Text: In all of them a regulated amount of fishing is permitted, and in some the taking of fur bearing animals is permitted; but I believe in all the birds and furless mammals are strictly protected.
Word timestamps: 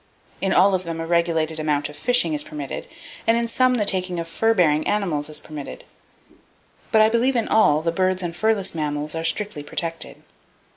In 0.41 0.51
all 0.51 0.73
of 0.73 0.83
them 0.83 0.99
a 0.99 1.05
regulated 1.05 1.59
amount 1.59 1.87
of 1.87 1.95
fishing 1.95 2.33
is 2.33 2.41
permitted, 2.43 2.87
and 3.27 3.37
in 3.37 3.47
some 3.47 3.75
the 3.75 3.85
taking 3.85 4.19
of 4.19 4.27
fur 4.27 4.55
bearing 4.55 4.87
animals 4.87 5.29
is 5.29 5.39
permitted; 5.39 5.83
but 6.91 7.03
I 7.03 7.09
believe 7.09 7.35
in 7.35 7.47
all 7.47 7.83
the 7.83 7.91
birds 7.91 8.23
and 8.23 8.33
furless 8.33 8.73
mammals 8.73 9.13
are 9.13 9.23
strictly 9.23 9.61
protected. 9.61 10.23